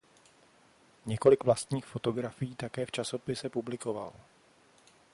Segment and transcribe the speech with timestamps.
[1.05, 4.13] Několik vlastních fotografií také v časopise publikoval.